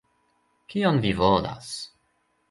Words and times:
Kion 0.73 0.97
vi 1.03 1.11
volas? 1.19 1.69